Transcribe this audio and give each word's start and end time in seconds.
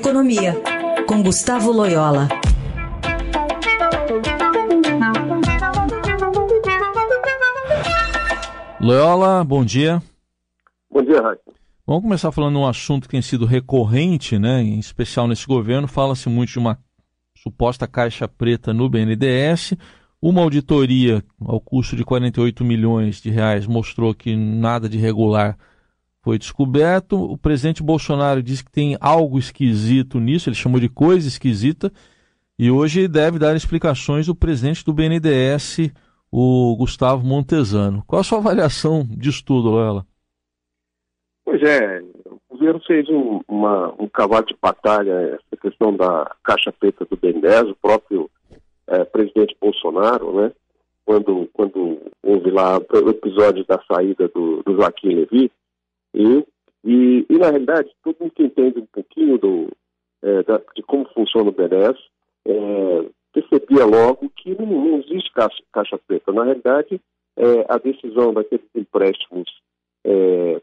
Economia, 0.00 0.54
com 1.06 1.22
Gustavo 1.22 1.70
Loyola. 1.70 2.26
Loyola, 8.80 9.44
bom 9.44 9.62
dia. 9.62 10.02
Bom 10.90 11.02
dia, 11.02 11.20
Raíssa. 11.20 11.42
Vamos 11.86 12.02
começar 12.02 12.32
falando 12.32 12.54
de 12.54 12.60
um 12.60 12.66
assunto 12.66 13.02
que 13.02 13.10
tem 13.10 13.20
sido 13.20 13.44
recorrente, 13.44 14.38
né, 14.38 14.62
em 14.62 14.78
especial 14.78 15.28
nesse 15.28 15.46
governo. 15.46 15.86
Fala-se 15.86 16.30
muito 16.30 16.52
de 16.52 16.58
uma 16.58 16.78
suposta 17.36 17.86
caixa 17.86 18.26
preta 18.26 18.72
no 18.72 18.88
BNDES. 18.88 19.74
Uma 20.22 20.40
auditoria 20.40 21.22
ao 21.44 21.60
custo 21.60 21.94
de 21.94 22.06
48 22.06 22.64
milhões 22.64 23.20
de 23.20 23.28
reais 23.28 23.66
mostrou 23.66 24.14
que 24.14 24.34
nada 24.34 24.88
de 24.88 24.96
regular 24.96 25.58
foi 26.22 26.38
descoberto. 26.38 27.16
O 27.16 27.36
presidente 27.36 27.82
Bolsonaro 27.82 28.42
disse 28.42 28.64
que 28.64 28.70
tem 28.70 28.96
algo 29.00 29.38
esquisito 29.38 30.18
nisso, 30.18 30.48
ele 30.48 30.56
chamou 30.56 30.80
de 30.80 30.88
coisa 30.88 31.26
esquisita, 31.26 31.92
e 32.58 32.70
hoje 32.70 33.08
deve 33.08 33.38
dar 33.38 33.56
explicações 33.56 34.28
o 34.28 34.34
presidente 34.34 34.84
do 34.84 34.92
BNDES, 34.92 35.90
o 36.30 36.76
Gustavo 36.76 37.26
Montesano. 37.26 38.04
Qual 38.06 38.20
a 38.20 38.24
sua 38.24 38.38
avaliação 38.38 39.02
disso 39.08 39.42
tudo, 39.44 39.70
Loela? 39.70 40.06
Pois 41.44 41.62
é, 41.62 42.00
o 42.26 42.38
governo 42.50 42.80
fez 42.86 43.08
um, 43.08 43.40
uma, 43.48 43.94
um 43.98 44.08
cavalo 44.08 44.44
de 44.44 44.54
batalha, 44.60 45.12
essa 45.34 45.60
questão 45.60 45.96
da 45.96 46.30
caixa 46.44 46.70
preta 46.70 47.04
do 47.04 47.16
BNDES, 47.16 47.70
o 47.70 47.76
próprio 47.80 48.30
é, 48.86 49.04
presidente 49.04 49.56
Bolsonaro, 49.60 50.32
né, 50.40 50.52
quando, 51.04 51.48
quando 51.52 51.98
houve 52.22 52.50
lá 52.50 52.78
o 52.78 53.10
episódio 53.10 53.64
da 53.64 53.82
saída 53.90 54.28
do, 54.28 54.62
do 54.62 54.76
Joaquim 54.76 55.14
Levy, 55.14 55.50
e, 56.14 56.44
e, 56.84 57.26
e, 57.28 57.38
na 57.38 57.50
realidade, 57.50 57.90
todo 58.02 58.16
mundo 58.20 58.32
que 58.32 58.44
entende 58.44 58.80
um 58.80 58.86
pouquinho 58.86 59.38
do, 59.38 59.68
é, 60.22 60.42
da, 60.42 60.60
de 60.74 60.82
como 60.82 61.08
funciona 61.12 61.50
o 61.50 61.52
BNDES, 61.52 61.98
é, 62.46 63.04
percebia 63.32 63.84
logo 63.84 64.30
que 64.36 64.54
não, 64.58 64.66
não 64.66 64.98
existe 64.98 65.32
caixa, 65.32 65.62
caixa, 65.72 65.98
preta. 66.06 66.32
Na 66.32 66.44
realidade, 66.44 67.00
é, 67.36 67.66
a 67.68 67.78
decisão 67.78 68.32
daqueles 68.32 68.66
empréstimos 68.74 69.48
é, 70.04 70.60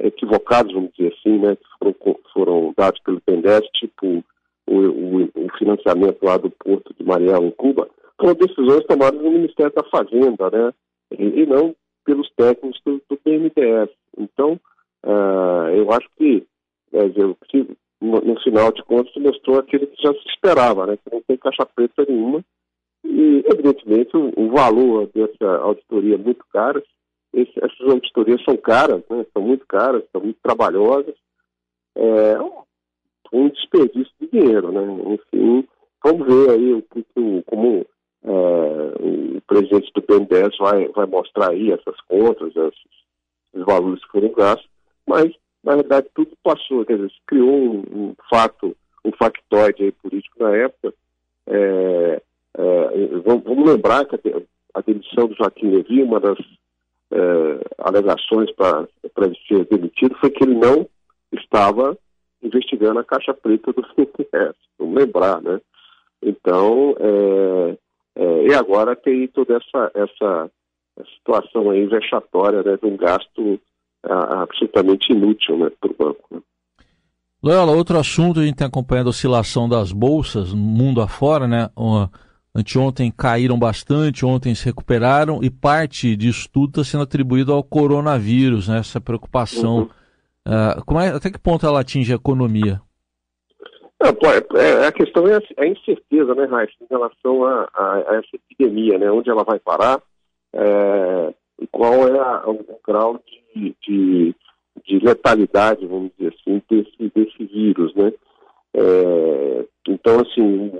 equivocados, 0.00 0.72
vamos 0.72 0.90
dizer 0.96 1.14
assim, 1.18 1.38
né, 1.38 1.56
que 1.56 1.64
foram, 1.78 2.18
foram 2.32 2.74
dados 2.76 3.00
pelo 3.00 3.22
BNDES, 3.26 3.68
tipo 3.74 4.24
o, 4.66 4.76
o, 4.76 5.24
o, 5.24 5.48
financiamento 5.58 6.22
lá 6.22 6.36
do 6.36 6.50
Porto 6.50 6.94
de 6.94 7.04
Mariel, 7.04 7.44
em 7.44 7.50
Cuba, 7.52 7.88
foram 8.20 8.34
decisões 8.34 8.84
tomadas 8.86 9.20
no 9.20 9.30
Ministério 9.30 9.72
da 9.74 9.84
Fazenda, 9.84 10.50
né, 10.50 10.72
e, 11.18 11.42
e 11.42 11.46
não 11.46 11.74
pelos 12.04 12.30
técnicos 12.36 12.80
do, 12.84 13.02
do. 13.08 13.18
Então, 14.16 14.58
Uh, 15.04 15.68
eu 15.74 15.90
acho 15.92 16.08
que, 16.16 16.46
dizer, 16.92 17.36
no, 18.00 18.20
no, 18.20 18.40
final 18.40 18.72
de 18.72 18.82
contas, 18.84 19.12
mostrou 19.16 19.58
aquilo 19.58 19.86
que 19.86 20.02
já 20.02 20.12
se 20.12 20.28
esperava, 20.28 20.86
né, 20.86 20.96
que 20.96 21.12
não 21.12 21.22
tem 21.22 21.36
caixa 21.36 21.66
preta 21.66 22.04
nenhuma. 22.08 22.44
E, 23.04 23.44
evidentemente, 23.50 24.16
o, 24.16 24.32
o 24.36 24.50
valor 24.50 25.08
dessa 25.14 25.58
auditoria 25.58 26.14
é 26.14 26.18
muito 26.18 26.44
caro. 26.52 26.82
Esse, 27.32 27.52
essas 27.56 27.88
auditorias 27.88 28.42
são 28.44 28.56
caras, 28.56 29.02
né, 29.08 29.24
são 29.32 29.42
muito 29.42 29.66
caras, 29.66 30.02
são 30.12 30.20
muito 30.20 30.38
trabalhosas. 30.42 31.14
É 31.96 32.38
um, 33.32 33.48
desperdício 33.48 34.12
de 34.20 34.28
dinheiro, 34.28 34.72
né? 34.72 34.80
Enfim, 35.14 35.66
vamos 36.02 36.26
ver 36.26 36.50
aí 36.50 36.72
o 36.74 36.82
que, 36.82 37.04
como 37.46 37.84
é, 38.24 38.28
o 39.00 39.40
presidente 39.42 39.90
do 39.94 40.02
BNDES 40.02 40.56
vai, 40.58 40.88
vai 40.88 41.06
mostrar 41.06 41.50
aí 41.50 41.72
essas 41.72 42.00
contas, 42.02 42.54
esses, 42.54 42.90
os 43.52 43.64
valores 43.64 44.04
que 44.04 44.12
foram 44.12 44.32
gastos 44.32 44.68
mas 45.08 45.32
na 45.64 45.76
verdade 45.76 46.08
tudo 46.14 46.30
passou, 46.42 46.84
quer 46.84 46.96
dizer, 46.96 47.10
se 47.10 47.20
criou 47.26 47.50
um, 47.50 47.78
um 47.90 48.14
fato, 48.30 48.76
um 49.04 49.12
factoide 49.12 49.92
político 50.02 50.42
na 50.42 50.54
época. 50.54 50.94
É, 51.46 52.22
é, 52.56 53.06
vamos, 53.24 53.44
vamos, 53.44 53.70
lembrar 53.70 54.04
que 54.04 54.16
a, 54.74 54.80
demissão 54.80 55.26
do 55.26 55.34
Joaquim 55.34 55.70
Levy, 55.70 56.02
uma 56.02 56.20
das 56.20 56.38
é, 57.10 57.60
alegações 57.78 58.50
para 58.52 58.86
ele 59.22 59.38
ser 59.46 59.64
demitido 59.66 60.14
foi 60.16 60.30
que 60.30 60.44
ele 60.44 60.54
não 60.54 60.86
estava 61.32 61.96
investigando 62.42 63.00
a 63.00 63.04
caixa 63.04 63.34
preta 63.34 63.72
do 63.72 63.84
CNS, 63.96 64.54
vamos 64.78 64.94
lembrar, 64.94 65.40
né? 65.42 65.60
Então, 66.22 66.96
é, 66.98 67.78
é, 68.16 68.46
e 68.48 68.54
agora 68.54 68.96
tem 68.96 69.26
toda 69.28 69.56
essa, 69.56 69.90
essa 69.94 70.50
situação 71.16 71.70
aí 71.70 71.86
vexatória 71.86 72.62
né, 72.62 72.76
de 72.76 72.86
um 72.86 72.96
gasto 72.96 73.60
absolutamente 74.48 75.12
inútil 75.12 75.58
né, 75.58 75.70
para 75.80 75.90
o 75.90 75.94
banco. 75.96 76.22
Né. 76.30 76.40
Loyola, 77.42 77.72
outro 77.72 77.98
assunto, 77.98 78.40
a 78.40 78.44
gente 78.44 78.56
tem 78.56 78.66
acompanhado 78.66 79.08
a 79.08 79.10
oscilação 79.10 79.68
das 79.68 79.92
bolsas 79.92 80.52
mundo 80.52 81.00
afora, 81.00 81.46
né? 81.46 81.70
Anteontem 82.54 83.12
caíram 83.16 83.56
bastante, 83.56 84.26
ontem 84.26 84.54
se 84.54 84.64
recuperaram 84.64 85.38
e 85.42 85.48
parte 85.48 86.16
disso 86.16 86.48
tudo 86.52 86.80
está 86.80 86.84
sendo 86.84 87.04
atribuído 87.04 87.52
ao 87.52 87.62
coronavírus, 87.62 88.68
né? 88.68 88.78
Essa 88.78 89.00
preocupação. 89.00 89.76
Uhum. 89.76 89.88
Uh, 90.48 91.00
é, 91.00 91.08
até 91.08 91.30
que 91.30 91.38
ponto 91.38 91.64
ela 91.64 91.80
atinge 91.80 92.12
a 92.12 92.16
economia? 92.16 92.80
Não, 94.00 94.10
é, 94.30 94.82
é, 94.82 94.86
a 94.86 94.92
questão 94.92 95.26
é 95.26 95.36
a, 95.36 95.66
incerteza, 95.66 96.34
né, 96.34 96.44
Raíssa, 96.44 96.74
em 96.80 96.86
relação 96.88 97.44
a, 97.44 97.68
a, 97.74 97.94
a, 97.94 98.14
essa 98.16 98.28
epidemia, 98.34 98.98
né? 98.98 99.10
Onde 99.10 99.28
ela 99.28 99.44
vai 99.44 99.58
parar 99.58 100.00
é, 100.52 101.34
e 101.60 101.66
qual 101.66 102.08
é 102.08 102.18
a, 102.18 102.48
o 102.48 102.80
grau 102.86 103.18
de 103.18 103.37
de, 103.54 103.74
de, 103.86 104.34
de 104.84 104.98
letalidade, 104.98 105.86
vamos 105.86 106.10
dizer 106.16 106.34
assim, 106.34 106.62
desse, 106.68 107.12
desse 107.14 107.44
vírus, 107.44 107.94
né? 107.94 108.12
É, 108.74 109.64
então, 109.88 110.20
assim, 110.20 110.72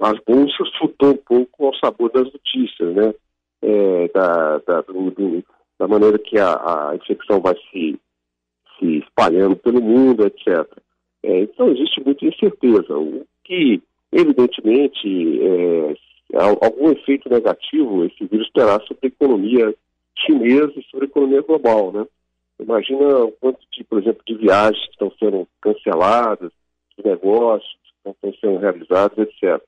as 0.00 0.18
bolsas 0.26 0.68
flutuam 0.78 1.12
um 1.12 1.16
pouco 1.16 1.66
ao 1.66 1.74
sabor 1.76 2.10
das 2.10 2.24
notícias, 2.32 2.94
né? 2.94 3.14
É, 3.62 4.08
da, 4.08 4.58
da, 4.58 4.80
do, 4.82 5.10
do, 5.10 5.44
da 5.78 5.88
maneira 5.88 6.18
que 6.18 6.38
a, 6.38 6.52
a, 6.52 6.96
infecção 6.96 7.40
vai 7.40 7.54
se, 7.70 7.98
se 8.78 8.98
espalhando 8.98 9.56
pelo 9.56 9.82
mundo, 9.82 10.26
etc. 10.26 10.66
É, 11.22 11.40
então, 11.40 11.68
existe 11.70 12.02
muita 12.04 12.24
incerteza. 12.24 12.96
O 12.96 13.26
que, 13.44 13.82
evidentemente, 14.12 15.40
é, 15.42 15.96
algum 16.34 16.90
efeito 16.90 17.28
negativo 17.28 18.04
esse 18.04 18.24
vírus 18.26 18.50
terá 18.52 18.78
sobre 18.80 18.98
a 19.04 19.06
economia 19.06 19.74
chinesa 20.18 20.72
e 20.76 20.84
sobre 20.84 21.06
economia 21.06 21.42
global, 21.42 21.92
né? 21.92 22.06
Imagina 22.58 23.24
o 23.24 23.32
quanto 23.32 23.60
de, 23.72 23.84
por 23.84 24.00
exemplo, 24.00 24.22
de 24.26 24.34
viagens 24.34 24.84
que 24.86 24.92
estão 24.92 25.12
sendo 25.18 25.46
canceladas, 25.60 26.50
de 26.96 27.06
negócios 27.06 27.76
que 28.02 28.10
estão 28.10 28.34
sendo 28.40 28.58
realizados, 28.58 29.18
etc. 29.18 29.60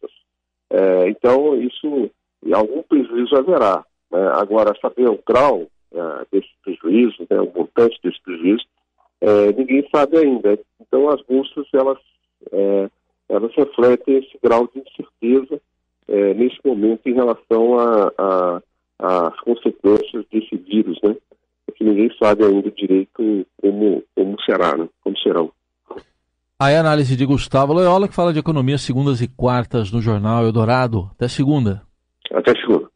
É, 0.71 1.09
então, 1.09 1.55
isso, 1.61 2.11
algum 2.53 2.83
prejuízo 2.83 3.37
haverá. 3.37 3.85
Né? 4.11 4.27
Agora, 4.35 4.75
saber 4.81 5.09
o 5.09 5.21
grau 5.27 5.67
é, 5.93 6.27
desse 6.33 6.49
prejuízo, 6.63 7.27
né, 7.29 7.41
o 7.41 7.53
montante 7.55 7.99
desse 8.03 8.21
prejuízo, 8.23 8.65
é, 9.21 9.53
ninguém 9.53 9.87
sabe 9.95 10.17
ainda. 10.19 10.59
Então, 10.81 11.11
as 11.11 11.21
bolsas, 11.23 11.67
elas, 11.75 11.99
é, 12.53 12.89
elas 13.29 13.55
refletem 13.55 14.19
esse 14.19 14.39
grau 14.43 14.69
de 14.73 14.81
incerteza 14.81 15.61
é, 16.07 16.35
nesse 16.35 16.59
momento 16.65 17.07
em 17.07 17.15
relação 17.15 17.79
a, 17.79 18.13
a 18.17 18.63
as 19.39 19.45
consequências 19.45 20.25
desse 20.33 20.57
vírus, 20.57 20.99
né? 21.03 21.17
Porque 21.67 21.85
ninguém 21.85 22.11
sabe 22.19 22.45
ainda 22.45 22.71
direito 22.71 23.47
como, 23.61 24.03
como 24.15 24.41
será, 24.43 24.77
né? 24.77 24.89
Como 25.03 25.17
serão. 25.19 25.53
Aí 26.61 26.75
a 26.75 26.81
análise 26.81 27.17
de 27.17 27.25
Gustavo 27.25 27.73
Loyola, 27.73 28.09
que 28.09 28.15
fala 28.15 28.33
de 28.33 28.41
economia 28.41 28.79
segundas 28.79 29.21
e 29.21 29.29
quartas 29.29 29.93
no 29.93 30.01
jornal 30.01 30.45
Eldorado. 30.45 31.09
Até 31.13 31.29
segunda. 31.29 31.83
Até 32.33 32.53
segunda. 32.59 32.89